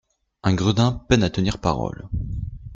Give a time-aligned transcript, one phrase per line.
[0.41, 2.09] Un gredin peine à tenir parole.